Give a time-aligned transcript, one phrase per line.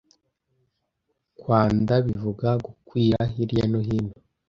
[1.39, 4.13] kwanda bivuga “Gukwira” hirya no hino